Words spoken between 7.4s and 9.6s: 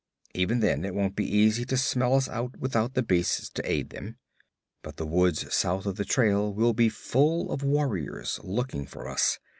of warriors looking for us.